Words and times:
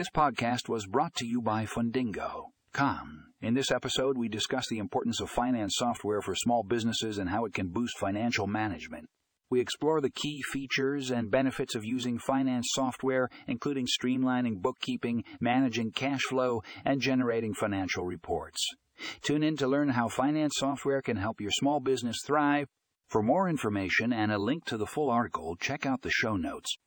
This 0.00 0.08
podcast 0.08 0.66
was 0.66 0.86
brought 0.86 1.14
to 1.16 1.26
you 1.26 1.42
by 1.42 1.66
Fundingo.com. 1.66 3.24
In 3.42 3.52
this 3.52 3.70
episode, 3.70 4.16
we 4.16 4.30
discuss 4.30 4.66
the 4.66 4.78
importance 4.78 5.20
of 5.20 5.28
finance 5.28 5.74
software 5.76 6.22
for 6.22 6.34
small 6.34 6.62
businesses 6.62 7.18
and 7.18 7.28
how 7.28 7.44
it 7.44 7.52
can 7.52 7.68
boost 7.68 7.98
financial 7.98 8.46
management. 8.46 9.10
We 9.50 9.60
explore 9.60 10.00
the 10.00 10.08
key 10.08 10.40
features 10.52 11.10
and 11.10 11.30
benefits 11.30 11.74
of 11.74 11.84
using 11.84 12.18
finance 12.18 12.68
software, 12.70 13.28
including 13.46 13.86
streamlining 13.86 14.62
bookkeeping, 14.62 15.22
managing 15.38 15.90
cash 15.90 16.22
flow, 16.22 16.62
and 16.82 17.02
generating 17.02 17.52
financial 17.52 18.06
reports. 18.06 18.66
Tune 19.20 19.42
in 19.42 19.58
to 19.58 19.68
learn 19.68 19.90
how 19.90 20.08
finance 20.08 20.54
software 20.56 21.02
can 21.02 21.18
help 21.18 21.42
your 21.42 21.52
small 21.52 21.78
business 21.78 22.22
thrive. 22.24 22.68
For 23.10 23.22
more 23.22 23.50
information 23.50 24.14
and 24.14 24.32
a 24.32 24.38
link 24.38 24.64
to 24.64 24.78
the 24.78 24.86
full 24.86 25.10
article, 25.10 25.56
check 25.56 25.84
out 25.84 26.00
the 26.00 26.10
show 26.10 26.36
notes. 26.36 26.78